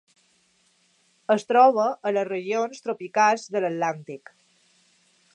[1.33, 4.33] Es troba a les regions tropicals de l'Atlàntic.